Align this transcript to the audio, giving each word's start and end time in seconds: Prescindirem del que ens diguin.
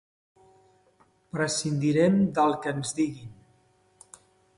Prescindirem 1.35 2.17
del 2.39 2.57
que 2.63 2.73
ens 2.79 2.95
diguin. 3.01 3.37